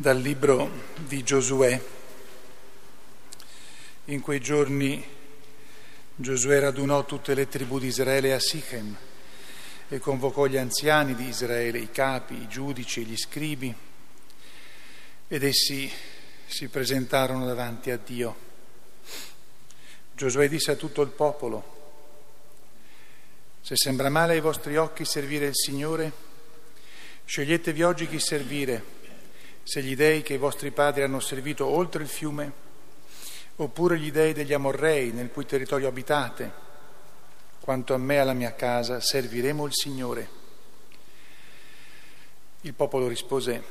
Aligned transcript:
dal 0.00 0.18
libro 0.18 0.70
di 0.96 1.22
Giosuè. 1.22 1.78
In 4.06 4.20
quei 4.22 4.40
giorni 4.40 5.06
Giosuè 6.14 6.58
radunò 6.58 7.04
tutte 7.04 7.34
le 7.34 7.48
tribù 7.48 7.78
di 7.78 7.88
Israele 7.88 8.32
a 8.32 8.40
Sichem 8.40 8.96
e 9.90 9.98
convocò 9.98 10.46
gli 10.46 10.56
anziani 10.56 11.14
di 11.14 11.28
Israele, 11.28 11.80
i 11.80 11.90
capi, 11.90 12.32
i 12.32 12.48
giudici 12.48 13.00
e 13.00 13.04
gli 13.04 13.16
scribi, 13.16 13.74
ed 15.28 15.44
essi 15.44 15.92
si 16.46 16.68
presentarono 16.68 17.44
davanti 17.44 17.90
a 17.90 17.98
Dio. 18.02 18.48
Giosuè 20.14 20.48
disse 20.48 20.70
a 20.70 20.76
tutto 20.76 21.02
il 21.02 21.10
popolo, 21.10 21.78
se 23.60 23.76
sembra 23.76 24.08
male 24.08 24.32
ai 24.32 24.40
vostri 24.40 24.78
occhi 24.78 25.04
servire 25.04 25.48
il 25.48 25.56
Signore, 25.56 26.10
sceglietevi 27.26 27.82
oggi 27.82 28.08
chi 28.08 28.18
servire 28.18 28.98
se 29.62 29.82
gli 29.82 29.94
dei 29.96 30.22
che 30.22 30.34
i 30.34 30.38
vostri 30.38 30.70
padri 30.70 31.02
hanno 31.02 31.20
servito 31.20 31.66
oltre 31.66 32.02
il 32.02 32.08
fiume, 32.08 32.52
oppure 33.56 33.98
gli 33.98 34.10
dei 34.10 34.32
degli 34.32 34.52
Amorrei 34.52 35.12
nel 35.12 35.30
cui 35.30 35.46
territorio 35.46 35.88
abitate. 35.88 36.68
Quanto 37.60 37.94
a 37.94 37.98
me 37.98 38.14
e 38.14 38.18
alla 38.18 38.32
mia 38.32 38.54
casa 38.54 39.00
serviremo 39.00 39.66
il 39.66 39.74
Signore. 39.74 40.28
Il 42.62 42.74
popolo 42.74 43.06
rispose, 43.06 43.62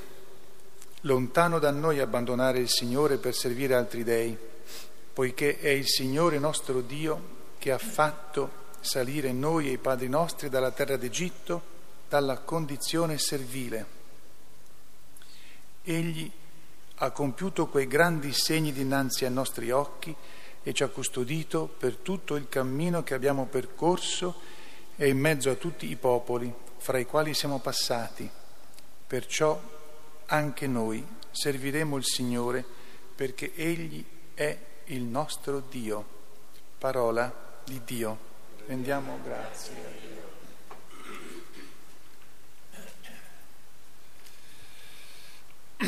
lontano 1.02 1.59
da 1.59 1.71
noi 1.71 1.99
abbandonare 1.99 2.59
il 2.59 2.69
Signore 2.69 3.17
per 3.17 3.33
servire 3.33 3.75
altri 3.75 4.03
dei, 4.03 4.38
poiché 5.13 5.59
è 5.59 5.69
il 5.69 5.88
Signore 5.88 6.39
nostro 6.39 6.81
Dio 6.81 7.38
che 7.58 7.71
ha 7.71 7.77
fatto 7.77 8.67
salire 8.80 9.31
noi 9.31 9.67
e 9.67 9.73
i 9.73 9.77
padri 9.77 10.08
nostri 10.08 10.49
dalla 10.49 10.71
terra 10.71 10.97
d'Egitto, 10.97 11.61
dalla 12.08 12.38
condizione 12.39 13.17
servile. 13.17 13.98
Egli 15.91 16.31
ha 16.95 17.11
compiuto 17.11 17.67
quei 17.67 17.87
grandi 17.87 18.33
segni 18.33 18.71
dinanzi 18.71 19.25
ai 19.25 19.31
nostri 19.31 19.71
occhi 19.71 20.15
e 20.61 20.73
ci 20.73 20.83
ha 20.83 20.87
custodito 20.89 21.67
per 21.67 21.95
tutto 21.95 22.35
il 22.35 22.47
cammino 22.49 23.03
che 23.03 23.13
abbiamo 23.13 23.45
percorso 23.45 24.35
e 24.95 25.07
in 25.07 25.17
mezzo 25.17 25.49
a 25.49 25.55
tutti 25.55 25.89
i 25.89 25.95
popoli 25.95 26.53
fra 26.77 26.99
i 26.99 27.05
quali 27.05 27.33
siamo 27.33 27.59
passati. 27.59 28.29
Perciò 29.07 29.59
anche 30.25 30.67
noi 30.67 31.05
serviremo 31.31 31.97
il 31.97 32.05
Signore 32.05 32.63
perché 33.15 33.53
Egli 33.55 34.03
è 34.33 34.57
il 34.85 35.03
nostro 35.03 35.63
Dio. 35.69 36.17
Parola 36.77 37.61
di 37.63 37.81
Dio. 37.83 38.17
Rendiamo 38.67 39.19
grazie. 39.23 40.19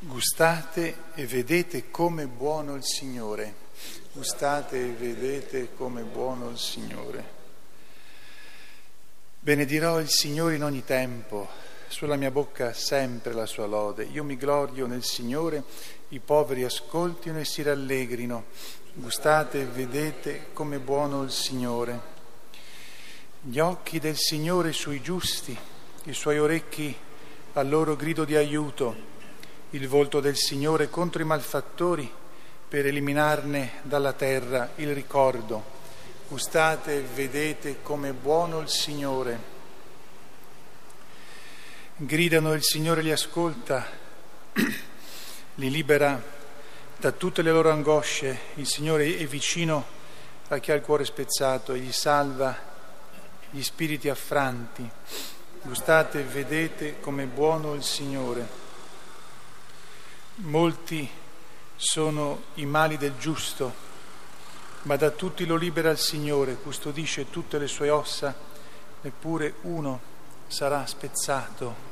Gustate 0.00 0.96
e 1.14 1.26
vedete 1.26 1.90
come 1.90 2.26
buono 2.26 2.74
il 2.74 2.84
Signore. 2.84 3.54
Gustate 4.12 4.84
e 4.84 4.92
vedete 4.92 5.74
come 5.74 6.02
buono 6.02 6.50
il 6.50 6.58
Signore. 6.58 7.38
Benedirò 9.38 9.98
il 10.00 10.10
Signore 10.10 10.56
in 10.56 10.64
ogni 10.64 10.84
tempo, 10.84 11.48
sulla 11.88 12.16
mia 12.16 12.30
bocca 12.30 12.74
sempre 12.74 13.32
la 13.32 13.46
sua 13.46 13.64
lode. 13.64 14.04
Io 14.04 14.24
mi 14.24 14.36
glorio 14.36 14.86
nel 14.86 15.04
Signore, 15.04 15.64
i 16.08 16.18
poveri 16.18 16.64
ascoltino 16.64 17.38
e 17.38 17.46
si 17.46 17.62
rallegrino. 17.62 18.44
Gustate 18.92 19.62
e 19.62 19.64
vedete 19.64 20.48
come 20.52 20.78
buono 20.78 21.22
il 21.22 21.30
Signore. 21.30 22.19
Gli 23.42 23.58
occhi 23.58 23.98
del 23.98 24.18
Signore 24.18 24.70
sui 24.74 25.00
giusti, 25.00 25.58
i 26.04 26.12
suoi 26.12 26.38
orecchi 26.38 26.94
al 27.54 27.70
loro 27.70 27.96
grido 27.96 28.26
di 28.26 28.36
aiuto, 28.36 28.94
il 29.70 29.88
volto 29.88 30.20
del 30.20 30.36
Signore 30.36 30.90
contro 30.90 31.22
i 31.22 31.24
malfattori 31.24 32.12
per 32.68 32.84
eliminarne 32.84 33.80
dalla 33.80 34.12
terra 34.12 34.72
il 34.74 34.92
ricordo. 34.92 35.64
Gustate 36.28 36.98
e 36.98 37.00
vedete 37.00 37.80
come 37.80 38.12
buono 38.12 38.60
il 38.60 38.68
Signore. 38.68 39.40
Gridano 41.96 42.52
il 42.52 42.62
Signore 42.62 43.00
li 43.00 43.10
ascolta, 43.10 43.86
li 45.54 45.70
libera 45.70 46.22
da 46.98 47.10
tutte 47.12 47.40
le 47.40 47.52
loro 47.52 47.70
angosce. 47.70 48.38
Il 48.56 48.66
Signore 48.66 49.16
è 49.16 49.24
vicino 49.24 49.82
a 50.48 50.58
chi 50.58 50.72
ha 50.72 50.74
il 50.74 50.82
cuore 50.82 51.06
spezzato 51.06 51.72
e 51.72 51.78
gli 51.78 51.92
salva 51.92 52.68
gli 53.50 53.62
spiriti 53.62 54.08
affranti. 54.08 54.88
Gustate 55.62 56.20
e 56.20 56.24
vedete 56.24 57.00
come 57.00 57.26
buono 57.26 57.74
il 57.74 57.82
Signore. 57.82 58.48
Molti 60.36 61.08
sono 61.76 62.44
i 62.54 62.64
mali 62.64 62.96
del 62.96 63.16
giusto, 63.18 63.72
ma 64.82 64.96
da 64.96 65.10
tutti 65.10 65.44
lo 65.44 65.56
libera 65.56 65.90
il 65.90 65.98
Signore, 65.98 66.54
custodisce 66.54 67.28
tutte 67.28 67.58
le 67.58 67.66
sue 67.66 67.90
ossa, 67.90 68.34
neppure 69.02 69.54
uno 69.62 70.00
sarà 70.46 70.86
spezzato. 70.86 71.88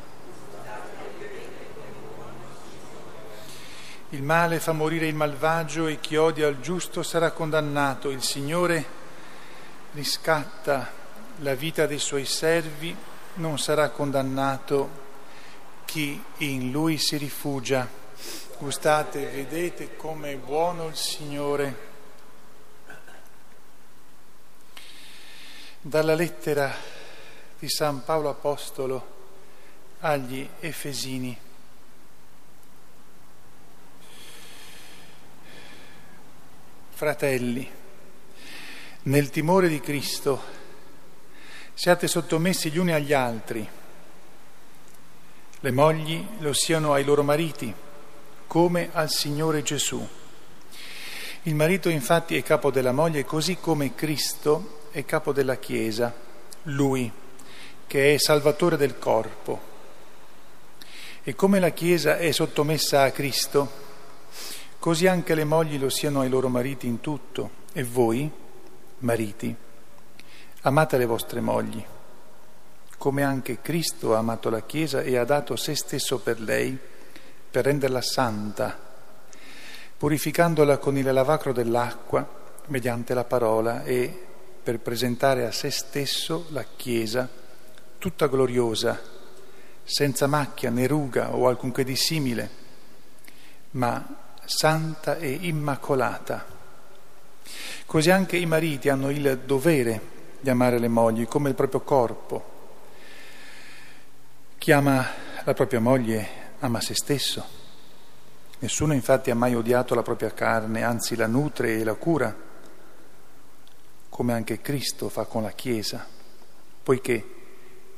Il 4.11 4.23
male 4.23 4.59
fa 4.59 4.73
morire 4.73 5.07
il 5.07 5.15
malvagio 5.15 5.87
e 5.87 6.01
chi 6.01 6.17
odia 6.17 6.47
il 6.47 6.61
giusto 6.61 7.03
sarà 7.03 7.31
condannato. 7.31 8.09
Il 8.09 8.23
Signore 8.23 8.87
riscatta 9.93 10.91
la 11.41 11.55
vita 11.55 11.87
dei 11.87 11.99
suoi 11.99 12.25
servi, 12.25 12.95
non 13.35 13.59
sarà 13.59 13.91
condannato 13.91 15.07
chi 15.85 16.23
in 16.39 16.71
lui 16.71 16.99
si 16.99 17.17
rifugia. 17.17 17.89
Gustate 18.59 19.27
vedete 19.27 19.97
come 19.97 20.33
è 20.33 20.37
buono 20.37 20.89
il 20.89 20.97
Signore. 20.97 21.87
Dalla 25.81 26.15
lettera 26.15 26.75
di 27.59 27.69
San 27.69 28.03
Paolo 28.05 28.31
Apostolo 28.31 29.17
agli 30.01 30.49
Efesini. 30.59 31.39
Fratelli, 36.91 37.71
nel 39.03 39.31
timore 39.31 39.69
di 39.69 39.79
Cristo, 39.79 40.58
Siate 41.81 42.09
sottomessi 42.09 42.73
gli 42.73 42.79
uni 42.79 42.93
agli 42.93 43.13
altri. 43.13 43.65
Le 45.61 45.71
mogli 45.71 46.27
lo 46.41 46.53
siano 46.53 46.93
ai 46.93 47.05
loro 47.05 47.23
mariti, 47.23 47.73
come 48.49 48.91
al 48.93 49.09
Signore 49.09 49.63
Gesù. 49.63 50.05
Il 51.43 51.55
marito 51.55 51.89
infatti 51.89 52.37
è 52.37 52.43
capo 52.43 52.73
della 52.73 52.91
moglie 52.91 53.25
così 53.25 53.59
come 53.61 53.95
Cristo 53.95 54.87
è 54.91 55.05
capo 55.05 55.33
della 55.33 55.55
Chiesa, 55.59 56.13
lui 56.65 57.13
che 57.87 58.13
è 58.13 58.19
salvatore 58.19 58.77
del 58.77 58.99
corpo. 58.99 59.61
E 61.23 61.33
come 61.37 61.61
la 61.61 61.71
Chiesa 61.71 62.19
è 62.19 62.33
sottomessa 62.33 63.05
a 63.05 63.13
Cristo, 63.13 63.71
così 64.81 65.07
anche 65.07 65.37
le 65.37 65.45
mogli 65.45 65.79
lo 65.79 65.91
siano 65.91 66.23
ai 66.23 66.29
loro 66.29 66.49
mariti 66.49 66.89
in 66.89 67.01
tutto. 67.01 67.51
E 67.73 67.85
voi, 67.85 68.29
mariti, 68.99 69.55
Amate 70.63 70.99
le 70.99 71.07
vostre 71.07 71.41
mogli, 71.41 71.85
come 72.99 73.23
anche 73.23 73.61
Cristo 73.63 74.17
ha 74.17 74.19
amato 74.19 74.51
la 74.51 74.63
Chiesa 74.63 75.03
e 75.03 75.17
ha 75.17 75.25
dato 75.25 75.55
se 75.55 75.77
stesso 75.77 76.19
per 76.19 76.41
lei, 76.41 76.77
per 77.49 77.65
renderla 77.65 78.03
santa, 78.03 78.77
purificandola 79.97 80.79
con 80.79 80.97
il 80.97 81.13
lavacro 81.13 81.53
dell'acqua 81.53 82.29
mediante 82.67 83.15
la 83.15 83.23
parola 83.23 83.85
e 83.85 84.27
per 84.61 84.81
presentare 84.81 85.47
a 85.47 85.53
se 85.53 85.71
stesso 85.71 86.47
la 86.51 86.65
Chiesa 86.65 87.29
tutta 87.97 88.27
gloriosa, 88.27 89.01
senza 89.85 90.27
macchia 90.27 90.71
né 90.71 90.89
ruga 90.89 91.37
o 91.37 91.47
alcunché 91.47 91.85
di 91.85 91.95
simile, 91.95 92.51
ma 93.71 94.35
santa 94.45 95.19
e 95.19 95.39
immacolata. 95.41 96.45
Così 97.87 98.11
anche 98.11 98.37
i 98.37 98.45
mariti 98.45 98.89
hanno 98.89 99.11
il 99.11 99.39
dovere 99.47 100.17
di 100.41 100.51
amare 100.51 100.79
le 100.79 100.89
mogli 100.89 101.27
come 101.27 101.49
il 101.49 101.55
proprio 101.55 101.81
corpo. 101.81 102.57
Chi 104.59 104.73
ama 104.73 105.07
la 105.45 105.55
propria 105.55 105.81
moglie 105.81 106.29
ama 106.61 106.81
se 106.81 106.95
stesso. 106.95 107.57
Nessuno 108.61 108.93
infatti 108.93 109.31
ha 109.31 109.35
mai 109.35 109.55
odiato 109.55 109.95
la 109.95 110.03
propria 110.03 110.33
carne, 110.33 110.83
anzi 110.83 111.15
la 111.15 111.27
nutre 111.27 111.79
e 111.79 111.85
la 111.85 111.95
cura, 111.95 112.35
come 114.09 114.33
anche 114.33 114.61
Cristo 114.61 115.09
fa 115.09 115.25
con 115.27 115.43
la 115.43 115.53
Chiesa, 115.53 116.05
poiché 116.83 117.35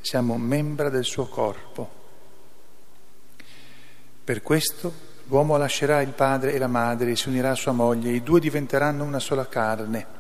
siamo 0.03 0.37
membra 0.37 0.91
del 0.91 1.05
suo 1.05 1.27
corpo. 1.29 1.99
Per 4.23 4.43
questo 4.43 4.93
l'uomo 5.29 5.57
lascerà 5.57 6.03
il 6.03 6.13
padre 6.13 6.53
e 6.53 6.59
la 6.59 6.69
madre 6.69 7.13
e 7.13 7.17
si 7.17 7.29
unirà 7.29 7.53
a 7.53 7.55
sua 7.55 7.73
moglie, 7.73 8.11
i 8.11 8.23
due 8.23 8.39
diventeranno 8.39 9.03
una 9.05 9.19
sola 9.19 9.49
carne. 9.49 10.20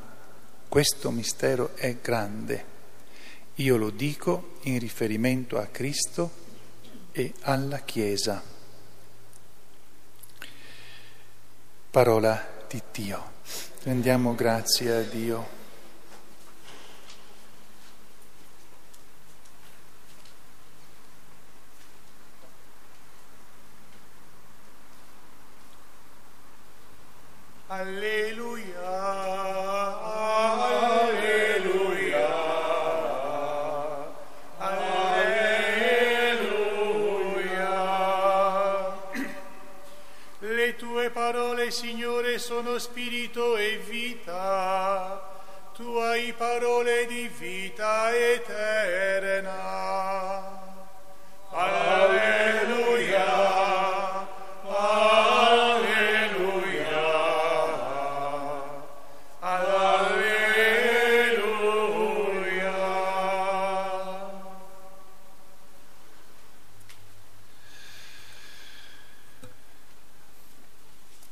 Questo 0.70 1.10
mistero 1.10 1.74
è 1.74 1.96
grande. 2.00 2.64
Io 3.56 3.76
lo 3.76 3.90
dico 3.90 4.58
in 4.62 4.78
riferimento 4.78 5.58
a 5.58 5.66
Cristo 5.66 6.30
e 7.10 7.32
alla 7.40 7.78
Chiesa. 7.78 8.40
Parola 11.90 12.64
di 12.68 12.80
Dio. 12.92 13.32
Rendiamo 13.82 14.36
grazie 14.36 14.94
a 14.94 15.02
Dio. 15.02 15.59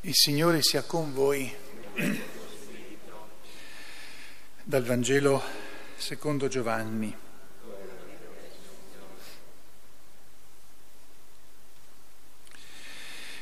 Il 0.08 0.14
Signore 0.14 0.62
sia 0.62 0.84
con 0.84 1.12
voi. 1.12 1.54
Dal 4.62 4.82
Vangelo 4.82 5.42
secondo 5.98 6.48
Giovanni. 6.48 7.14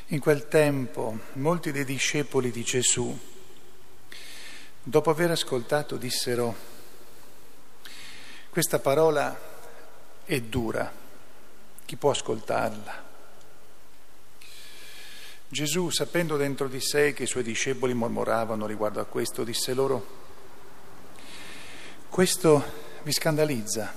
In 0.07 0.19
quel 0.19 0.49
tempo 0.49 1.17
molti 1.35 1.71
dei 1.71 1.85
discepoli 1.85 2.51
di 2.51 2.63
Gesù, 2.63 3.17
dopo 4.83 5.09
aver 5.09 5.31
ascoltato, 5.31 5.95
dissero, 5.95 6.53
questa 8.49 8.79
parola 8.79 9.39
è 10.25 10.41
dura, 10.41 10.91
chi 11.85 11.95
può 11.95 12.09
ascoltarla? 12.09 13.06
Gesù, 15.49 15.89
sapendo 15.89 16.35
dentro 16.35 16.67
di 16.67 16.81
sé 16.81 17.13
che 17.13 17.23
i 17.23 17.27
suoi 17.27 17.43
discepoli 17.43 17.93
mormoravano 17.93 18.65
riguardo 18.65 18.99
a 18.99 19.05
questo, 19.05 19.45
disse 19.45 19.73
loro, 19.73 20.05
questo 22.09 22.63
vi 23.03 23.13
scandalizza. 23.13 23.95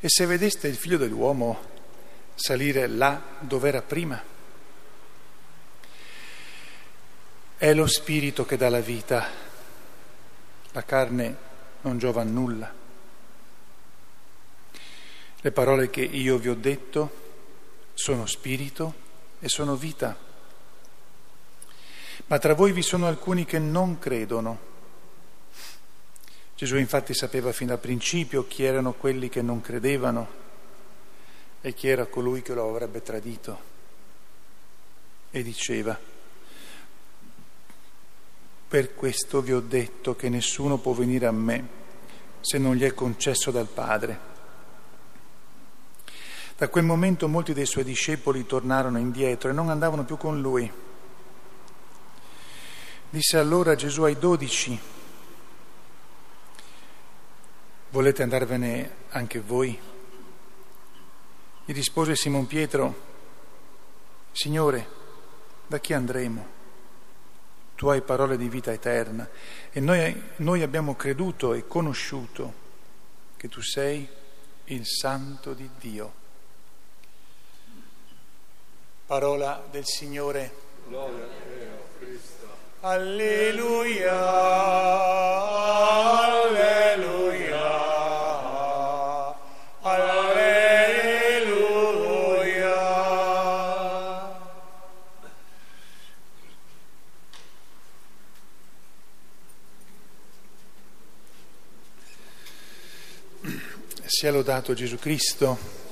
E 0.00 0.08
se 0.08 0.24
vedeste 0.24 0.68
il 0.68 0.76
figlio 0.76 0.96
dell'uomo 0.96 1.72
salire 2.34 2.86
là 2.86 3.22
dove 3.40 3.68
era 3.68 3.82
prima? 3.82 4.22
È 7.56 7.74
lo 7.74 7.86
spirito 7.86 8.46
che 8.46 8.56
dà 8.56 8.70
la 8.70 8.80
vita, 8.80 9.28
la 10.72 10.82
carne 10.84 11.36
non 11.82 11.98
giova 11.98 12.22
a 12.22 12.24
nulla. 12.24 12.72
Le 15.40 15.52
parole 15.52 15.90
che 15.90 16.00
io 16.00 16.38
vi 16.38 16.48
ho 16.48 16.54
detto 16.54 17.22
sono 17.92 18.24
spirito 18.24 19.02
e 19.44 19.48
sono 19.50 19.76
vita. 19.76 20.16
Ma 22.28 22.38
tra 22.38 22.54
voi 22.54 22.72
vi 22.72 22.80
sono 22.80 23.06
alcuni 23.06 23.44
che 23.44 23.58
non 23.58 23.98
credono. 23.98 24.72
Gesù 26.56 26.78
infatti 26.78 27.12
sapeva 27.12 27.52
fin 27.52 27.66
dal 27.66 27.78
principio 27.78 28.46
chi 28.46 28.64
erano 28.64 28.94
quelli 28.94 29.28
che 29.28 29.42
non 29.42 29.60
credevano 29.60 30.42
e 31.60 31.74
chi 31.74 31.88
era 31.88 32.06
colui 32.06 32.40
che 32.40 32.54
lo 32.54 32.70
avrebbe 32.70 33.02
tradito. 33.02 33.72
E 35.30 35.42
diceva, 35.42 36.00
per 38.66 38.94
questo 38.94 39.42
vi 39.42 39.52
ho 39.52 39.60
detto 39.60 40.16
che 40.16 40.30
nessuno 40.30 40.78
può 40.78 40.94
venire 40.94 41.26
a 41.26 41.32
me 41.32 41.68
se 42.40 42.56
non 42.56 42.76
gli 42.76 42.84
è 42.84 42.94
concesso 42.94 43.50
dal 43.50 43.68
Padre. 43.68 44.33
Da 46.56 46.68
quel 46.68 46.84
momento 46.84 47.26
molti 47.26 47.52
dei 47.52 47.66
suoi 47.66 47.82
discepoli 47.82 48.46
tornarono 48.46 48.98
indietro 48.98 49.50
e 49.50 49.52
non 49.52 49.70
andavano 49.70 50.04
più 50.04 50.16
con 50.16 50.40
lui. 50.40 50.70
Disse 53.10 53.38
allora 53.38 53.74
Gesù 53.74 54.02
ai 54.04 54.16
dodici, 54.16 54.78
volete 57.90 58.22
andarvene 58.22 58.94
anche 59.08 59.40
voi? 59.40 59.76
Gli 61.64 61.72
rispose 61.72 62.14
Simon 62.14 62.46
Pietro, 62.46 63.02
Signore, 64.30 64.88
da 65.66 65.80
chi 65.80 65.92
andremo? 65.92 66.52
Tu 67.74 67.88
hai 67.88 68.00
parole 68.02 68.36
di 68.36 68.48
vita 68.48 68.70
eterna 68.72 69.28
e 69.72 69.80
noi, 69.80 70.22
noi 70.36 70.62
abbiamo 70.62 70.94
creduto 70.94 71.52
e 71.52 71.66
conosciuto 71.66 72.54
che 73.36 73.48
tu 73.48 73.60
sei 73.60 74.08
il 74.66 74.86
Santo 74.86 75.52
di 75.52 75.68
Dio. 75.80 76.22
Parola 79.14 79.62
del 79.70 79.84
Signore. 79.86 80.50
Gloria 80.88 81.22
a 81.22 81.28
te, 81.28 81.78
Cristo. 82.00 82.48
Alleluia, 82.80 84.20
alleluia, 86.62 87.52
alleluia. 89.82 90.62
Sia 104.06 104.32
lodato 104.32 104.74
Gesù 104.74 104.96
Cristo 104.98 105.83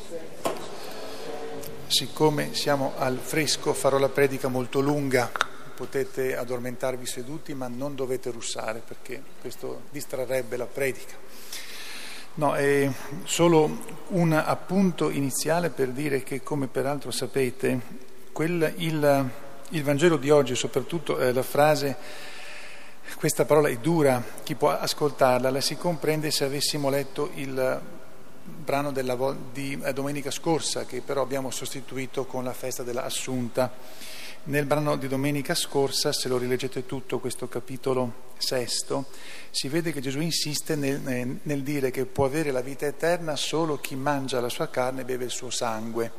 siccome 1.93 2.55
siamo 2.55 2.95
al 2.97 3.19
fresco 3.19 3.75
farò 3.75 3.99
la 3.99 4.09
predica 4.09 4.49
molto 4.49 4.81
lunga, 4.81 5.31
potete 5.77 6.35
addormentarvi 6.35 7.05
seduti 7.05 7.53
ma 7.53 7.69
non 7.69 7.95
dovete 7.95 8.31
russare 8.31 8.83
perché 8.85 9.23
questo 9.41 9.83
distrarrebbe 9.91 10.57
la 10.57 10.65
predica. 10.65 11.15
No, 12.35 12.55
è 12.55 12.91
solo 13.25 13.85
un 14.09 14.33
appunto 14.33 15.11
iniziale 15.11 15.69
per 15.69 15.89
dire 15.89 16.23
che, 16.23 16.43
come 16.43 16.67
peraltro 16.67 17.11
sapete, 17.11 17.79
quel, 18.33 18.73
il, 18.79 19.31
il, 19.69 19.83
Vangelo 19.83 20.17
di 20.17 20.31
oggi, 20.31 20.55
soprattutto 20.55 21.19
eh, 21.19 21.31
la 21.35 21.43
frase, 21.43 21.95
questa 23.17 23.45
parola 23.45 23.69
è 23.69 23.77
dura, 23.77 24.25
chi 24.43 24.55
può 24.55 24.71
ascoltarla, 24.71 25.51
la 25.51 25.61
si 25.61 25.77
comprende 25.77 26.31
se 26.31 26.45
avessimo 26.45 26.89
letto 26.89 27.31
il 27.35 28.01
brano 28.45 28.93
della, 28.93 29.17
di 29.53 29.81
eh, 29.83 29.93
domenica 29.93 30.31
scorsa 30.31 30.85
che 30.85 31.01
però 31.01 31.23
abbiamo 31.23 31.51
sostituito 31.51 32.25
con 32.25 32.45
la 32.45 32.53
festa 32.53 32.83
della 32.83 33.05
Assunta. 33.05 33.73
Nel 34.45 34.67
brano 34.67 34.97
di 34.97 35.07
domenica 35.07 35.55
scorsa, 35.55 36.13
se 36.13 36.29
lo 36.29 36.37
rileggete 36.37 36.85
tutto 36.85 37.21
questo 37.21 37.47
capitolo 37.47 38.31
sesto, 38.39 39.07
si 39.51 39.69
vede 39.69 39.93
che 39.93 40.01
Gesù 40.01 40.19
insiste 40.21 40.75
nel, 40.75 41.39
nel 41.43 41.63
dire 41.63 41.93
che 41.93 42.07
può 42.07 42.25
avere 42.25 42.51
la 42.51 42.61
vita 42.61 42.85
eterna 42.85 43.37
solo 43.37 43.79
chi 43.79 43.95
mangia 43.95 44.41
la 44.41 44.49
sua 44.49 44.69
carne 44.69 45.03
e 45.03 45.05
beve 45.05 45.27
il 45.27 45.31
suo 45.31 45.51
sangue, 45.51 46.11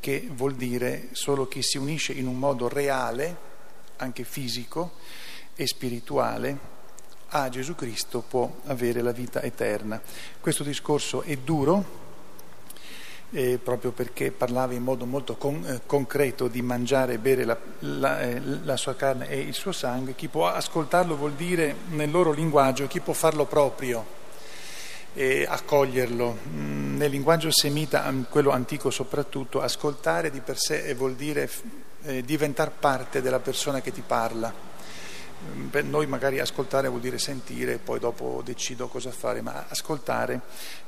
che 0.00 0.26
vuol 0.32 0.54
dire 0.54 1.08
solo 1.12 1.46
chi 1.46 1.60
si 1.62 1.76
unisce 1.76 2.14
in 2.14 2.26
un 2.26 2.38
modo 2.38 2.66
reale, 2.66 3.36
anche 3.96 4.24
fisico 4.24 4.92
e 5.54 5.66
spirituale, 5.66 6.72
a 7.36 7.48
Gesù 7.48 7.74
Cristo 7.74 8.20
può 8.20 8.48
avere 8.66 9.02
la 9.02 9.10
vita 9.10 9.42
eterna. 9.42 10.00
Questo 10.40 10.62
discorso 10.62 11.22
è 11.22 11.36
duro, 11.36 12.02
eh, 13.30 13.58
proprio 13.58 13.90
perché 13.90 14.30
parlava 14.30 14.72
in 14.72 14.84
modo 14.84 15.04
molto 15.04 15.34
con, 15.34 15.64
eh, 15.66 15.80
concreto 15.84 16.46
di 16.46 16.62
mangiare 16.62 17.14
e 17.14 17.18
bere 17.18 17.44
la, 17.44 17.58
la, 17.80 18.20
eh, 18.20 18.40
la, 18.40 18.76
sua 18.76 18.94
carne 18.94 19.28
e 19.28 19.40
il 19.40 19.54
suo 19.54 19.72
sangue. 19.72 20.14
Chi 20.14 20.28
può 20.28 20.46
ascoltarlo 20.46 21.16
vuol 21.16 21.32
dire 21.32 21.74
nel 21.88 22.12
loro 22.12 22.30
linguaggio, 22.30 22.86
chi 22.86 23.00
può 23.00 23.14
farlo 23.14 23.46
proprio 23.46 24.06
e 25.12 25.44
accoglierlo. 25.48 26.38
Mm, 26.50 26.96
nel 26.98 27.10
linguaggio 27.10 27.50
semita, 27.50 28.12
quello 28.30 28.50
antico 28.50 28.90
soprattutto, 28.90 29.60
ascoltare 29.60 30.30
di 30.30 30.38
per 30.38 30.56
sé 30.56 30.94
vuol 30.94 31.16
dire 31.16 31.50
eh, 32.04 32.22
diventare 32.22 32.70
parte 32.78 33.20
della 33.20 33.40
persona 33.40 33.80
che 33.80 33.90
ti 33.90 34.04
parla 34.06 34.73
per 35.70 35.84
noi 35.84 36.06
magari 36.06 36.40
ascoltare 36.40 36.88
vuol 36.88 37.00
dire 37.00 37.18
sentire, 37.18 37.78
poi 37.78 37.98
dopo 37.98 38.42
decido 38.44 38.88
cosa 38.88 39.10
fare, 39.10 39.40
ma 39.40 39.66
ascoltare 39.68 40.40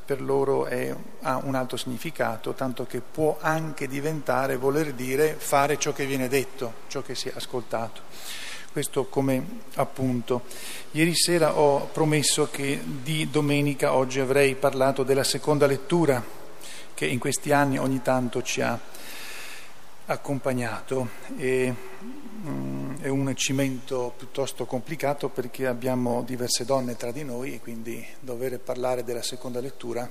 per 0.05 0.23
loro 0.23 0.67
è, 0.67 0.95
ha 1.23 1.41
un 1.43 1.55
altro 1.55 1.77
significato, 1.77 2.55
tanto 2.55 2.87
che 2.87 3.01
può 3.01 3.39
anche 3.41 3.89
diventare 3.89 4.57
voler 4.57 4.93
dire 4.93 5.35
fare 5.37 5.79
ciò 5.79 5.93
che 5.93 6.07
viene 6.07 6.29
detto, 6.29 6.73
ciò 6.87 7.03
che 7.03 7.15
si 7.15 7.29
è 7.29 7.33
ascoltato. 7.35 8.03
Questo 8.71 9.07
come 9.07 9.63
appunto. 9.75 10.43
Ieri 10.93 11.15
sera 11.15 11.57
ho 11.57 11.87
promesso 11.87 12.49
che 12.51 12.81
di 12.85 13.31
domenica 13.31 13.95
oggi 13.95 14.21
avrei 14.21 14.55
parlato 14.55 15.03
della 15.03 15.25
seconda 15.25 15.67
lettura 15.67 16.23
che 16.93 17.07
in 17.07 17.19
questi 17.19 17.53
anni 17.53 17.79
ogni 17.79 18.03
tanto 18.03 18.43
ci 18.43 18.61
ha 18.61 18.79
accompagnato. 20.07 21.09
E, 21.37 21.75
mm, 22.47 22.97
è 23.01 23.09
un 23.09 23.35
cimento 23.37 24.13
piuttosto 24.17 24.65
complicato 24.65 25.29
perché 25.29 25.67
abbiamo 25.67 26.23
diverse 26.23 26.65
donne 26.65 26.97
tra 26.97 27.13
di 27.13 27.25
noi 27.25 27.55
e 27.55 27.61
quindi 27.61 28.05
dover 28.21 28.59
parlare 28.61 29.05
della 29.05 29.23
seconda 29.23 29.61
lettura 29.61 30.09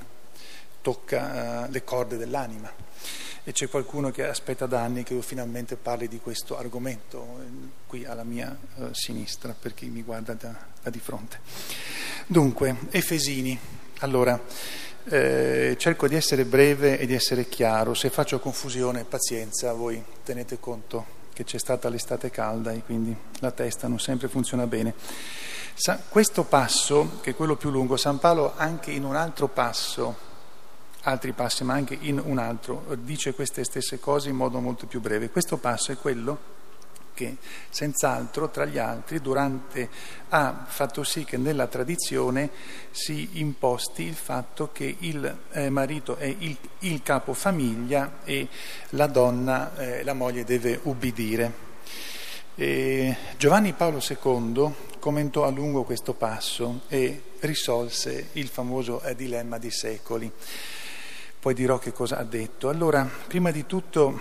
tocca 0.81 1.65
uh, 1.65 1.71
le 1.71 1.83
corde 1.83 2.15
dell'anima 2.15 2.71
e 3.47 3.51
c'è 3.51 3.69
qualcuno 3.69 4.09
che 4.09 4.25
aspetta 4.25 4.65
da 4.65 4.81
anni 4.81 5.03
che 5.03 5.13
io 5.13 5.21
finalmente 5.21 5.75
parli 5.75 6.07
di 6.07 6.19
questo 6.19 6.57
argomento 6.57 7.37
eh, 7.39 7.45
qui 7.85 8.03
alla 8.03 8.23
mia 8.23 8.57
eh, 8.77 8.87
sinistra 8.91 9.53
per 9.57 9.75
chi 9.75 9.85
mi 9.85 10.01
guarda 10.01 10.33
da, 10.33 10.57
da 10.81 10.89
di 10.89 10.97
fronte. 10.97 11.39
Dunque, 12.25 12.75
Efesini. 12.89 13.57
Allora, 13.99 14.41
eh, 15.05 15.75
cerco 15.77 16.07
di 16.07 16.15
essere 16.15 16.45
breve 16.45 16.97
e 16.99 17.05
di 17.05 17.13
essere 17.13 17.47
chiaro, 17.47 17.93
se 17.93 18.09
faccio 18.09 18.39
confusione, 18.39 19.03
pazienza, 19.03 19.73
voi 19.73 20.03
tenete 20.23 20.59
conto 20.59 21.13
che 21.33 21.43
c'è 21.43 21.59
stata 21.59 21.89
l'estate 21.89 22.29
calda 22.29 22.71
e 22.71 22.81
quindi 22.83 23.15
la 23.39 23.51
testa 23.51 23.87
non 23.87 23.99
sempre 23.99 24.27
funziona 24.27 24.65
bene. 24.67 24.93
Sa, 25.73 26.01
questo 26.07 26.43
passo, 26.43 27.19
che 27.21 27.31
è 27.31 27.35
quello 27.35 27.55
più 27.55 27.69
lungo, 27.69 27.97
San 27.97 28.19
Paolo 28.19 28.53
anche 28.55 28.91
in 28.91 29.03
un 29.03 29.15
altro 29.15 29.47
passo 29.47 30.33
altri 31.07 31.33
passi, 31.33 31.63
ma 31.63 31.73
anche 31.73 31.97
in 32.01 32.19
un 32.23 32.37
altro, 32.39 32.85
dice 32.97 33.33
queste 33.33 33.63
stesse 33.63 33.99
cose 33.99 34.29
in 34.29 34.35
modo 34.35 34.59
molto 34.59 34.87
più 34.87 35.01
breve. 35.01 35.29
Questo 35.29 35.57
passo 35.57 35.91
è 35.91 35.97
quello 35.97 36.53
che 37.15 37.37
senz'altro 37.69 38.51
tra 38.51 38.65
gli 38.65 38.77
altri 38.77 39.19
durante, 39.19 39.89
ha 40.29 40.65
fatto 40.67 41.03
sì 41.03 41.23
che 41.23 41.37
nella 41.37 41.65
tradizione 41.65 42.51
si 42.91 43.39
imposti 43.39 44.03
il 44.03 44.13
fatto 44.13 44.69
che 44.71 44.95
il 44.99 45.37
eh, 45.51 45.71
marito 45.71 46.17
è 46.17 46.25
il, 46.25 46.55
il 46.79 47.01
capofamiglia 47.01 48.17
e 48.23 48.47
la 48.89 49.07
donna, 49.07 49.75
eh, 49.77 50.03
la 50.03 50.13
moglie 50.13 50.43
deve 50.43 50.79
ubbidire. 50.83 51.63
E 52.53 53.15
Giovanni 53.37 53.73
Paolo 53.73 53.99
II 54.07 54.73
commentò 54.99 55.45
a 55.45 55.49
lungo 55.49 55.83
questo 55.83 56.13
passo 56.13 56.81
e 56.87 57.21
risolse 57.39 58.29
il 58.33 58.47
famoso 58.47 59.01
eh, 59.01 59.15
dilemma 59.15 59.57
di 59.57 59.71
secoli 59.71 60.31
poi 61.45 61.53
dirò 61.53 61.77
che 61.77 61.91
cosa 61.91 62.17
ha 62.17 62.23
detto. 62.23 62.69
Allora, 62.69 63.07
prima 63.27 63.51
di 63.51 63.67
tutto, 63.67 64.19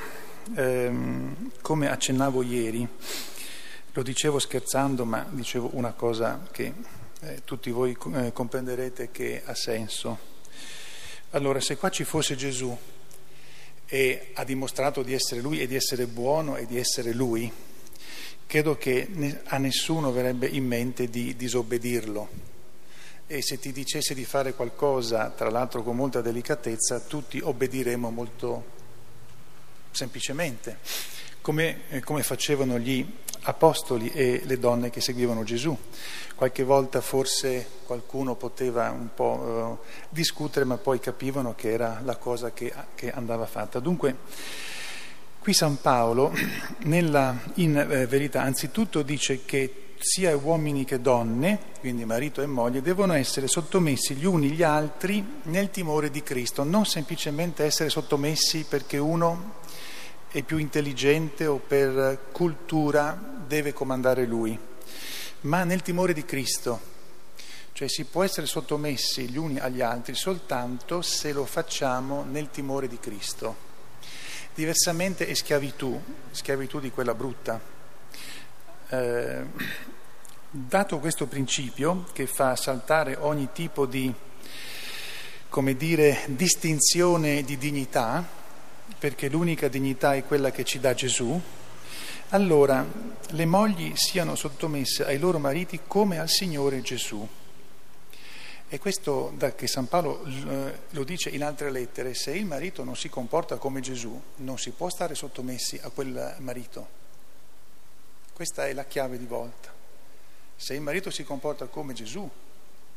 ehm, 0.55 1.53
come 1.61 1.89
accennavo 1.89 2.43
ieri, 2.43 2.87
lo 3.93 4.03
dicevo 4.03 4.39
scherzando, 4.39 5.05
ma 5.05 5.27
dicevo 5.31 5.71
una 5.73 5.93
cosa 5.93 6.47
che 6.51 6.73
eh, 7.21 7.43
tutti 7.45 7.71
voi 7.71 7.97
eh, 8.15 8.33
comprenderete 8.33 9.11
che 9.11 9.43
ha 9.45 9.55
senso. 9.55 10.33
Allora, 11.31 11.61
se 11.61 11.77
qua 11.77 11.91
ci 11.91 12.05
fosse 12.05 12.37
Gesù 12.37 12.77
e 13.87 14.31
ha 14.35 14.45
dimostrato 14.45 15.03
di 15.03 15.15
essere 15.15 15.41
Lui 15.41 15.61
e 15.61 15.67
di 15.67 15.75
essere 15.75 16.07
buono 16.07 16.57
e 16.57 16.67
di 16.67 16.79
essere 16.79 17.13
Lui, 17.13 17.51
credo 18.47 18.77
che 18.77 19.41
a 19.45 19.59
nessuno 19.59 20.13
verrebbe 20.13 20.47
in 20.47 20.67
mente 20.67 21.09
di 21.09 21.37
disobbedirlo 21.37 22.53
e 23.27 23.41
se 23.41 23.59
ti 23.59 23.73
dicesse 23.73 24.15
di 24.15 24.25
fare 24.25 24.53
qualcosa, 24.53 25.31
tra 25.31 25.49
l'altro 25.49 25.83
con 25.83 25.97
molta 25.97 26.21
delicatezza, 26.21 27.01
tutti 27.01 27.41
obbediremo 27.41 28.11
molto 28.11 28.73
semplicemente, 29.95 30.79
come, 31.41 31.89
eh, 31.89 32.01
come, 32.01 32.23
facevano 32.23 32.79
gli 32.79 33.05
apostoli 33.43 34.11
e 34.11 34.43
le 34.45 34.59
donne 34.59 34.91
che 34.91 35.01
seguivano 35.01 35.45
Gesù. 35.45 35.77
Qualche 36.35 36.65
volta 36.65 37.01
forse 37.01 37.67
qualcuno 37.85 38.35
poteva 38.35 38.91
un 38.91 39.11
po' 39.15 39.79
eh, 39.81 39.87
discutere, 40.09 40.65
ma 40.65 40.77
poi 40.77 40.99
capivano 40.99 41.55
che 41.55 41.71
era 41.71 42.01
la 42.05 42.17
cosa 42.17 42.53
che, 42.53 42.73
che 42.95 43.11
andava 43.13 43.47
fatta. 43.47 43.79
Dunque, 43.79 44.17
qui 45.39 45.53
San 45.53 45.81
Paolo, 45.81 46.33
nella, 46.85 47.39
in 47.55 47.77
eh, 47.77 48.07
verità, 48.07 48.43
anzitutto 48.43 49.03
dice 49.03 49.45
che 49.45 49.84
sia 50.05 50.37
uomini 50.37 50.85
che 50.85 51.01
donne, 51.01 51.59
quindi 51.81 52.05
marito 52.05 52.43
e 52.43 52.47
moglie, 52.47 52.83
devono 52.83 53.15
essere 53.15 53.49
sottomessi 53.49 54.15
gli 54.15 54.27
uni 54.27 54.51
gli 54.51 54.63
altri 54.63 55.41
nel 55.45 55.71
timore 55.71 56.11
di 56.11 56.23
Cristo, 56.23 56.63
non 56.63 56.85
semplicemente 56.85 57.65
essere 57.65 57.89
sottomessi 57.89 58.67
perché 58.69 58.99
uno 58.99 59.55
è 60.29 60.43
più 60.43 60.59
intelligente 60.59 61.47
o 61.47 61.57
per 61.57 62.29
cultura 62.33 63.19
deve 63.47 63.73
comandare 63.73 64.27
lui, 64.27 64.59
ma 65.43 65.65
nel 65.65 65.81
timore 65.81 66.13
di 66.13 66.27
Cristo. 66.27 66.93
Cioè 67.73 67.89
si 67.89 68.05
può 68.05 68.23
essere 68.23 68.47
sottomessi 68.47 69.27
gli 69.29 69.39
uni 69.39 69.59
agli 69.59 69.81
altri 69.81 70.15
soltanto 70.15 71.01
se 71.01 71.33
lo 71.33 71.47
facciamo 71.47 72.25
nel 72.25 72.51
timore 72.51 72.89
di 72.89 72.99
Cristo. 73.01 73.57
Diversamente 74.55 75.27
è 75.27 75.35
schiavitù, 75.35 75.99
schiavitù 76.31 76.79
di 76.79 76.91
quella 76.91 77.15
brutta. 77.15 77.59
Eh, 78.91 79.45
dato 80.57 81.01
questo 81.01 81.27
principio 81.27 82.05
che 82.13 82.29
fa 82.29 82.55
saltare 82.55 83.17
ogni 83.19 83.49
tipo 83.53 83.87
di, 83.87 84.13
come 85.49 85.75
dire, 85.75 86.23
distinzione 86.27 87.43
di 87.43 87.59
dignità, 87.59 88.25
perché 88.97 89.29
l'unica 89.29 89.67
dignità 89.67 90.15
è 90.15 90.25
quella 90.25 90.53
che 90.53 90.63
ci 90.63 90.79
dà 90.79 90.95
Gesù, 90.95 91.41
allora 92.29 92.87
le 93.31 93.47
mogli 93.47 93.97
siano 93.97 94.37
sottomesse 94.37 95.05
ai 95.05 95.19
loro 95.19 95.41
mariti 95.41 95.81
come 95.89 96.21
al 96.21 96.29
Signore 96.29 96.81
Gesù. 96.83 97.29
E 98.69 98.79
questo 98.79 99.33
da 99.37 99.57
che 99.57 99.67
San 99.67 99.89
Paolo 99.89 100.25
eh, 100.25 100.79
lo 100.91 101.03
dice 101.03 101.31
in 101.31 101.43
altre 101.43 101.73
lettere, 101.73 102.15
se 102.15 102.31
il 102.31 102.47
marito 102.47 102.85
non 102.85 102.95
si 102.95 103.09
comporta 103.09 103.57
come 103.57 103.81
Gesù, 103.81 104.21
non 104.37 104.57
si 104.57 104.71
può 104.71 104.89
stare 104.89 105.17
sottomessi 105.17 105.81
a 105.83 105.91
quel 105.91 106.37
marito. 106.39 107.03
Questa 108.33 108.67
è 108.67 108.73
la 108.73 108.85
chiave 108.85 109.19
di 109.19 109.27
volta. 109.27 109.74
Se 110.57 110.75
il 110.75 110.81
marito 110.81 111.11
si 111.11 111.25
comporta 111.25 111.67
come 111.67 111.93
Gesù, 111.93 112.31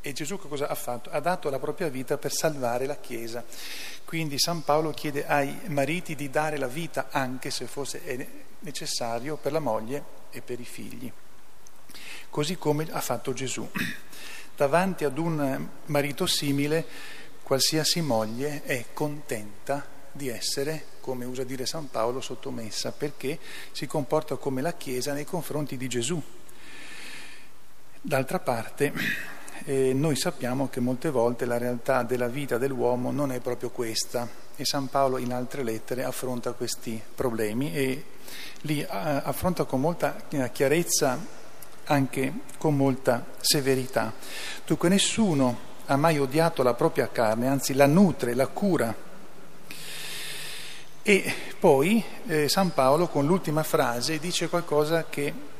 e 0.02 0.14
Gesù 0.14 0.40
che 0.40 0.48
cosa 0.48 0.68
ha 0.68 0.76
fatto? 0.76 1.10
Ha 1.10 1.20
dato 1.20 1.50
la 1.50 1.60
propria 1.60 1.90
vita 1.90 2.18
per 2.18 2.32
salvare 2.32 2.86
la 2.86 2.98
Chiesa. 2.98 3.44
Quindi 4.06 4.40
San 4.40 4.64
Paolo 4.64 4.92
chiede 4.92 5.26
ai 5.26 5.60
mariti 5.68 6.16
di 6.16 6.30
dare 6.30 6.58
la 6.58 6.68
vita 6.68 7.08
anche 7.12 7.50
se 7.50 7.66
fosse 7.66 8.46
necessario 8.60 9.36
per 9.36 9.52
la 9.52 9.60
moglie 9.60 10.04
e 10.30 10.42
per 10.42 10.60
i 10.60 10.66
figli. 10.66 11.12
Così 12.30 12.58
come 12.58 12.88
ha 12.90 13.02
fatto 13.02 13.34
Gesù. 13.34 13.70
Davanti 14.56 15.04
ad 15.04 15.18
un 15.18 15.68
marito 15.86 16.26
simile, 16.26 16.86
qualsiasi 17.44 18.02
moglie 18.02 18.64
è 18.64 18.86
contenta 18.94 19.86
di 20.12 20.30
essere 20.30 20.86
come 21.02 21.26
usa 21.26 21.44
dire 21.44 21.66
San 21.66 21.90
Paolo, 21.90 22.22
sottomessa, 22.22 22.92
perché 22.92 23.40
si 23.72 23.88
comporta 23.88 24.36
come 24.36 24.62
la 24.62 24.74
Chiesa 24.74 25.14
nei 25.14 25.26
confronti 25.26 25.78
di 25.78 25.88
Gesù. 25.88 26.22
D'altra 28.08 28.40
parte, 28.40 28.94
eh, 29.66 29.92
noi 29.94 30.16
sappiamo 30.16 30.70
che 30.70 30.80
molte 30.80 31.10
volte 31.10 31.44
la 31.44 31.58
realtà 31.58 32.04
della 32.04 32.30
vita 32.30 32.58
dell'uomo 32.58 33.12
non 33.12 33.34
è 33.34 33.42
proprio 33.42 33.70
questa 33.70 34.26
e 34.56 34.64
San 34.64 34.88
Paolo 34.88 35.18
in 35.18 35.34
altre 35.34 35.62
lettere 35.62 36.06
affronta 36.06 36.54
questi 36.54 37.02
problemi 37.14 37.74
e 37.76 38.04
li 38.62 38.80
eh, 38.80 38.88
affronta 38.90 39.66
con 39.66 39.82
molta 39.82 40.16
eh, 40.30 40.50
chiarezza, 40.54 41.20
anche 41.84 42.34
con 42.58 42.78
molta 42.78 43.26
severità. 43.42 44.14
Dunque 44.66 44.88
nessuno 44.88 45.60
ha 45.88 45.98
mai 45.98 46.18
odiato 46.18 46.64
la 46.64 46.76
propria 46.76 47.10
carne, 47.12 47.50
anzi 47.50 47.74
la 47.74 47.88
nutre, 47.88 48.36
la 48.36 48.48
cura 48.48 48.96
e 51.02 51.34
poi 51.60 52.02
eh, 52.28 52.48
San 52.48 52.74
Paolo 52.74 53.10
con 53.10 53.26
l'ultima 53.26 53.64
frase 53.64 54.18
dice 54.18 54.48
qualcosa 54.48 55.08
che 55.10 55.56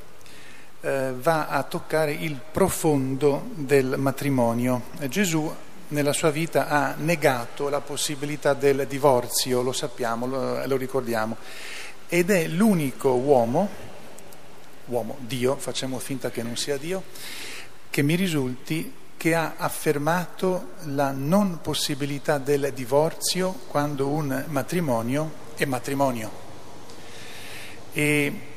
eh, 0.88 1.14
va 1.18 1.48
a 1.48 1.64
toccare 1.64 2.14
il 2.14 2.40
profondo 2.50 3.50
del 3.56 3.96
matrimonio. 3.98 4.84
Gesù 5.10 5.54
nella 5.90 6.14
sua 6.14 6.30
vita 6.30 6.68
ha 6.70 6.96
negato 6.98 7.68
la 7.68 7.82
possibilità 7.82 8.54
del 8.54 8.88
divorzio, 8.88 9.62
lo 9.62 9.74
sappiamo, 9.74 10.28
lo, 10.28 10.66
lo 10.66 10.78
ricordiamo, 10.78 11.36
ed 12.08 12.30
è 12.30 12.48
l'unico 12.48 13.16
uomo, 13.16 13.68
uomo 14.86 15.18
Dio, 15.20 15.58
facciamo 15.58 16.00
finta 16.00 16.30
che 16.30 16.42
non 16.42 16.56
sia 16.56 16.78
Dio, 16.78 17.04
che 17.90 18.02
mi 18.02 18.16
risulti 18.16 18.94
che 19.18 19.36
ha 19.36 19.56
affermato 19.58 20.70
la 20.86 21.12
non 21.12 21.60
possibilità 21.62 22.38
del 22.38 22.72
divorzio 22.74 23.52
quando 23.68 24.08
un 24.08 24.46
matrimonio 24.48 25.32
è 25.56 25.66
matrimonio. 25.66 26.46
E 27.92 28.56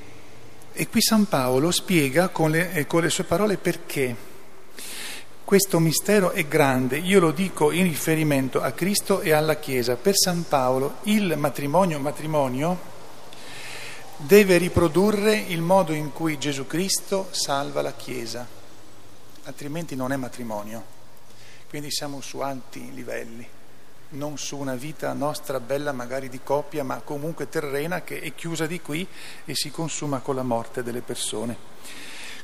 E 0.72 0.88
qui 0.88 1.02
San 1.02 1.26
Paolo 1.26 1.70
spiega 1.70 2.28
con 2.28 2.50
le, 2.50 2.72
eh, 2.72 2.86
con 2.86 3.02
le 3.02 3.10
sue 3.10 3.24
parole 3.24 3.56
perché 3.56 4.28
questo 5.44 5.80
mistero 5.80 6.30
è 6.30 6.46
grande, 6.46 6.96
io 6.96 7.18
lo 7.18 7.32
dico 7.32 7.72
in 7.72 7.82
riferimento 7.82 8.62
a 8.62 8.70
Cristo 8.70 9.20
e 9.20 9.32
alla 9.32 9.56
Chiesa. 9.56 9.96
Per 9.96 10.14
San 10.16 10.46
Paolo 10.46 10.98
il 11.02 11.36
matrimonio, 11.36 11.98
matrimonio 11.98 12.78
deve 14.16 14.58
riprodurre 14.58 15.34
il 15.34 15.60
modo 15.60 15.92
in 15.92 16.12
cui 16.12 16.38
Gesù 16.38 16.68
Cristo 16.68 17.28
salva 17.32 17.82
la 17.82 17.94
Chiesa, 17.94 18.46
altrimenti 19.44 19.96
non 19.96 20.12
è 20.12 20.16
matrimonio. 20.16 20.98
Quindi 21.68 21.90
siamo 21.90 22.20
su 22.20 22.38
alti 22.38 22.92
livelli, 22.94 23.44
non 24.10 24.38
su 24.38 24.56
una 24.56 24.74
vita 24.74 25.12
nostra 25.12 25.60
bella 25.60 25.92
magari 25.92 26.28
di 26.28 26.40
coppia, 26.42 26.84
ma 26.84 27.00
comunque 27.00 27.48
terrena 27.48 28.02
che 28.02 28.20
è 28.20 28.34
chiusa 28.34 28.66
di 28.66 28.80
qui 28.80 29.06
e 29.44 29.54
si 29.54 29.70
consuma 29.70 30.20
con 30.20 30.34
la 30.34 30.42
morte 30.42 30.82
delle 30.82 31.02
persone. 31.02 31.56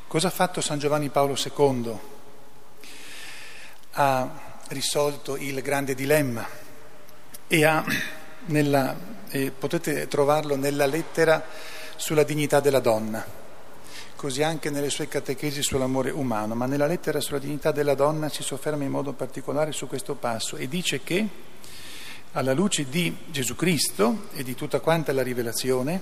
Cosa 0.07 0.29
ha 0.29 0.31
fatto 0.31 0.61
San 0.61 0.79
Giovanni 0.79 1.09
Paolo 1.09 1.35
II? 1.37 2.15
ha 3.99 4.59
risolto 4.69 5.37
il 5.37 5.61
grande 5.63 5.95
dilemma 5.95 6.47
e 7.47 7.65
ha, 7.65 7.85
nella, 8.47 8.95
eh, 9.31 9.51
potete 9.51 10.07
trovarlo 10.09 10.57
nella 10.57 10.87
lettera 10.87 11.45
sulla 11.97 12.25
dignità 12.25 12.61
della 12.61 12.81
donna, 12.81 13.25
così 14.15 14.43
anche 14.43 14.69
nelle 14.69 14.91
sue 14.91 15.09
catechesi 15.09 15.63
sull'amore 15.63 16.11
umano, 16.11 16.55
ma 16.55 16.67
nella 16.67 16.87
lettera 16.87 17.21
sulla 17.21 17.39
dignità 17.39 17.73
della 17.73 17.95
donna 17.95 18.29
si 18.29 18.43
sofferma 18.43 18.85
in 18.85 18.91
modo 18.91 19.13
particolare 19.13 19.73
su 19.73 19.87
questo 19.87 20.15
passo 20.15 20.57
e 20.57 20.69
dice 20.69 21.03
che 21.03 21.27
alla 22.33 22.53
luce 22.53 22.89
di 22.89 23.15
Gesù 23.31 23.55
Cristo 23.55 24.29
e 24.33 24.43
di 24.43 24.55
tutta 24.55 24.81
quanta 24.81 25.13
la 25.13 25.23
rivelazione, 25.23 26.01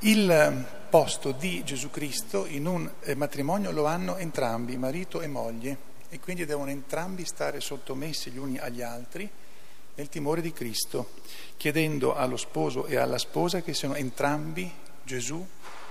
il 0.00 0.66
posto 0.88 1.32
di 1.32 1.62
Gesù 1.62 1.90
Cristo 1.90 2.46
in 2.46 2.66
un 2.66 2.90
eh, 3.00 3.14
matrimonio 3.14 3.70
lo 3.70 3.84
hanno 3.84 4.16
entrambi, 4.16 4.76
marito 4.76 5.20
e 5.20 5.28
moglie, 5.28 5.88
e 6.08 6.18
quindi 6.18 6.44
devono 6.44 6.70
entrambi 6.70 7.24
stare 7.24 7.60
sottomessi 7.60 8.30
gli 8.30 8.38
uni 8.38 8.58
agli 8.58 8.82
altri 8.82 9.30
nel 9.94 10.08
timore 10.08 10.40
di 10.40 10.52
Cristo, 10.52 11.10
chiedendo 11.56 12.14
allo 12.16 12.36
sposo 12.36 12.86
e 12.86 12.96
alla 12.96 13.18
sposa 13.18 13.60
che 13.60 13.74
siano 13.74 13.94
entrambi 13.94 14.70
Gesù 15.04 15.46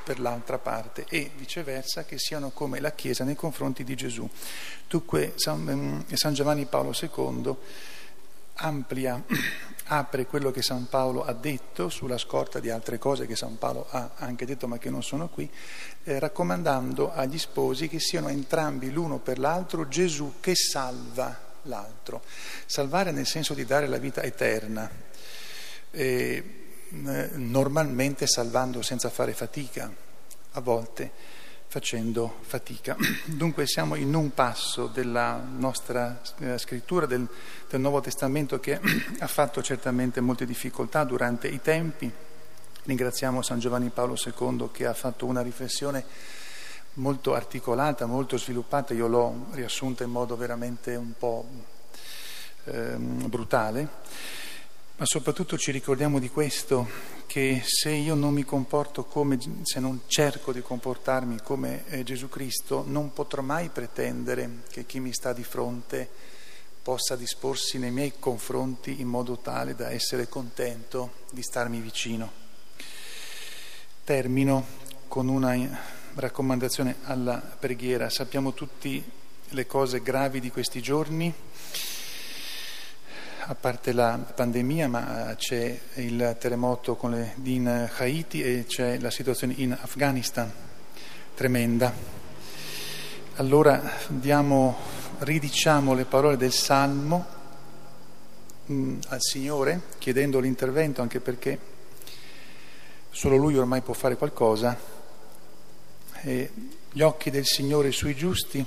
per 0.09 0.19
l'altra 0.19 0.57
parte 0.57 1.05
e 1.07 1.29
viceversa 1.35 2.03
che 2.03 2.17
siano 2.17 2.49
come 2.49 2.79
la 2.79 2.93
Chiesa 2.93 3.23
nei 3.23 3.35
confronti 3.35 3.83
di 3.83 3.93
Gesù. 3.93 4.27
Dunque 4.87 5.33
San, 5.35 5.69
ehm, 5.69 6.15
San 6.15 6.33
Giovanni 6.33 6.65
Paolo 6.65 6.95
II 6.99 7.55
amplia, 8.55 9.23
apre 9.85 10.25
quello 10.25 10.49
che 10.49 10.63
San 10.63 10.89
Paolo 10.89 11.23
ha 11.23 11.33
detto 11.33 11.89
sulla 11.89 12.17
scorta 12.17 12.59
di 12.59 12.71
altre 12.71 12.97
cose 12.97 13.27
che 13.27 13.35
San 13.35 13.59
Paolo 13.59 13.85
ha 13.91 14.13
anche 14.15 14.47
detto 14.47 14.67
ma 14.67 14.79
che 14.79 14.89
non 14.89 15.03
sono 15.03 15.27
qui, 15.27 15.47
eh, 16.05 16.17
raccomandando 16.17 17.13
agli 17.13 17.37
sposi 17.37 17.87
che 17.87 17.99
siano 17.99 18.29
entrambi 18.29 18.89
l'uno 18.89 19.19
per 19.19 19.37
l'altro 19.37 19.87
Gesù 19.87 20.37
che 20.39 20.55
salva 20.55 21.39
l'altro. 21.63 22.23
Salvare 22.65 23.11
nel 23.11 23.27
senso 23.27 23.53
di 23.53 23.63
dare 23.63 23.85
la 23.85 23.99
vita 23.99 24.23
eterna, 24.23 24.89
eh, 25.91 26.68
normalmente 26.89 28.27
salvando 28.27 28.81
senza 28.81 29.09
fare 29.09 29.33
fatica, 29.33 29.91
a 30.51 30.61
volte 30.61 31.11
facendo 31.69 32.37
fatica. 32.41 32.97
Dunque 33.25 33.67
siamo 33.67 33.95
in 33.95 34.13
un 34.15 34.33
passo 34.33 34.87
della 34.87 35.39
nostra 35.39 36.19
eh, 36.39 36.57
scrittura, 36.57 37.05
del, 37.05 37.27
del 37.69 37.79
Nuovo 37.79 38.01
Testamento 38.01 38.59
che 38.59 38.79
ha 39.19 39.27
fatto 39.27 39.61
certamente 39.61 40.19
molte 40.19 40.45
difficoltà 40.45 41.03
durante 41.03 41.47
i 41.47 41.61
tempi. 41.61 42.11
Ringraziamo 42.83 43.43
San 43.43 43.59
Giovanni 43.59 43.89
Paolo 43.89 44.15
II 44.15 44.69
che 44.71 44.87
ha 44.87 44.93
fatto 44.93 45.27
una 45.27 45.41
riflessione 45.41 46.03
molto 46.93 47.35
articolata, 47.35 48.07
molto 48.07 48.37
sviluppata, 48.37 48.95
io 48.95 49.07
l'ho 49.07 49.47
riassunta 49.51 50.03
in 50.03 50.09
modo 50.09 50.35
veramente 50.35 50.95
un 50.95 51.13
po' 51.17 51.45
eh, 52.65 52.95
brutale, 52.97 53.87
ma 54.99 55.05
soprattutto 55.05 55.57
ci 55.57 55.71
ricordiamo 55.71 56.19
di 56.19 56.29
questo, 56.29 56.85
che 57.25 57.61
se 57.63 57.89
io 57.89 58.15
non 58.15 58.33
mi 58.33 58.43
comporto 58.43 59.05
come, 59.05 59.39
se 59.63 59.79
non 59.79 60.01
cerco 60.07 60.51
di 60.51 60.61
comportarmi 60.61 61.39
come 61.41 61.85
eh, 61.87 62.03
Gesù 62.03 62.27
Cristo, 62.27 62.83
non 62.85 63.13
potrò 63.13 63.41
mai 63.41 63.69
pretendere 63.69 64.63
che 64.69 64.85
chi 64.85 64.99
mi 64.99 65.13
sta 65.13 65.31
di 65.31 65.45
fronte 65.45 66.09
possa 66.83 67.15
disporsi 67.15 67.77
nei 67.77 67.91
miei 67.91 68.15
confronti 68.19 68.99
in 68.99 69.07
modo 69.07 69.37
tale 69.37 69.73
da 69.73 69.89
essere 69.89 70.27
contento 70.27 71.13
di 71.31 71.43
starmi 71.43 71.79
vicino. 71.79 72.29
Termino 74.03 74.65
con 75.07 75.29
una 75.29 75.79
raccomandazione 76.15 76.97
alla 77.03 77.37
preghiera. 77.37 78.09
Sappiamo 78.09 78.53
tutti 78.53 79.01
le 79.47 79.65
cose 79.65 80.01
gravi 80.01 80.41
di 80.41 80.51
questi 80.51 80.81
giorni 80.81 81.33
a 83.51 83.55
parte 83.55 83.93
la 83.93 84.15
pandemia, 84.35 84.87
ma 84.87 85.33
c'è 85.35 85.79
il 85.95 86.37
terremoto 86.39 86.99
le, 87.07 87.33
in 87.45 87.89
Haiti 87.97 88.43
e 88.43 88.65
c'è 88.67 88.99
la 88.99 89.09
situazione 89.09 89.55
in 89.57 89.71
Afghanistan, 89.71 90.51
tremenda. 91.33 91.91
Allora 93.37 93.81
diamo, 94.07 94.77
ridiciamo 95.17 95.95
le 95.95 96.05
parole 96.05 96.37
del 96.37 96.51
Salmo 96.51 97.25
mh, 98.65 98.73
mm, 98.73 98.99
al 99.07 99.19
Signore, 99.19 99.81
chiedendo 99.97 100.39
l'intervento, 100.39 101.01
anche 101.01 101.19
perché 101.19 101.57
solo 103.09 103.35
Lui 103.35 103.57
ormai 103.57 103.81
può 103.81 103.95
fare 103.95 104.15
qualcosa. 104.15 104.77
E 106.21 106.51
gli 106.91 107.01
occhi 107.01 107.31
del 107.31 107.47
Signore 107.47 107.91
sui 107.91 108.13
giusti, 108.13 108.63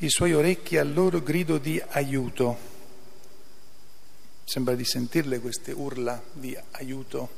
i 0.00 0.10
suoi 0.10 0.34
orecchi 0.34 0.76
al 0.76 0.92
loro 0.92 1.22
grido 1.22 1.56
di 1.56 1.82
aiuto. 1.92 2.76
Sembra 4.48 4.74
di 4.74 4.84
sentirle 4.86 5.40
queste 5.40 5.72
urla 5.72 6.22
di 6.32 6.56
aiuto 6.70 7.28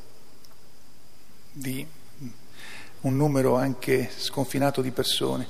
di 1.51 1.85
un 3.01 3.17
numero 3.17 3.57
anche 3.57 4.09
sconfinato 4.17 4.81
di 4.81 4.93
persone. 4.93 5.49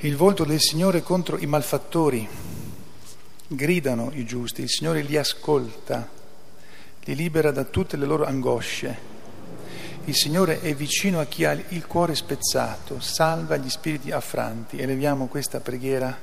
Il 0.00 0.16
volto 0.16 0.44
del 0.44 0.60
Signore 0.60 1.00
contro 1.00 1.38
i 1.38 1.46
malfattori. 1.46 2.28
Gridano 3.46 4.10
i 4.12 4.26
giusti, 4.26 4.60
il 4.60 4.68
Signore 4.68 5.00
li 5.00 5.16
ascolta, 5.16 6.06
li 7.04 7.14
libera 7.14 7.50
da 7.50 7.64
tutte 7.64 7.96
le 7.96 8.04
loro 8.04 8.26
angosce. 8.26 8.98
Il 10.04 10.14
Signore 10.14 10.60
è 10.60 10.74
vicino 10.74 11.20
a 11.20 11.24
chi 11.24 11.46
ha 11.46 11.52
il 11.52 11.86
cuore 11.86 12.14
spezzato, 12.14 13.00
salva 13.00 13.56
gli 13.56 13.70
spiriti 13.70 14.10
affranti. 14.10 14.78
Eleviamo 14.78 15.26
questa 15.26 15.60
preghiera 15.60 16.14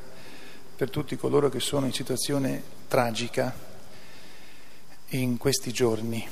per 0.75 0.91
tutti 0.91 1.15
coloro 1.15 1.49
che 1.49 1.59
sono 1.59 1.87
in 1.87 1.93
situazione 1.93 2.61
tragica 2.87 3.73
in 5.09 5.37
questi 5.37 5.71
giorni. 5.71 6.27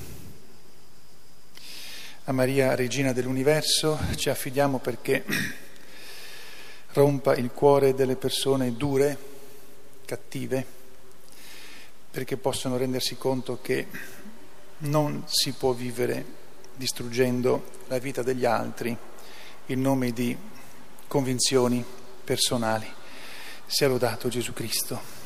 A 2.26 2.32
Maria, 2.32 2.76
Regina 2.76 3.14
dell'Universo, 3.14 4.00
ci 4.16 4.30
affidiamo 4.30 4.80
perché 4.80 5.24
rompa 6.94 7.36
il 7.36 7.52
cuore 7.52 7.94
delle 7.94 8.16
persone 8.16 8.76
dure, 8.76 9.18
cattive, 10.06 10.66
perché 12.10 12.38
possano 12.38 12.78
rendersi 12.78 13.18
conto 13.18 13.60
che 13.62 13.88
non 14.80 15.24
si 15.28 15.52
può 15.54 15.74
vivere 15.74 16.42
distruggendo 16.76 17.70
la 17.88 18.00
vita 18.00 18.24
degli 18.24 18.46
altri 18.46 18.96
in 19.68 19.82
nome 19.82 20.12
di 20.12 20.36
convinzioni 21.08 21.84
personali. 22.24 22.88
Sia 23.66 23.88
lodato 23.88 24.30
Gesù 24.30 24.54
Cristo. 24.54 25.23